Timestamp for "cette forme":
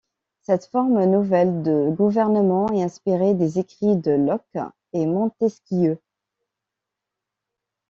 0.41-1.05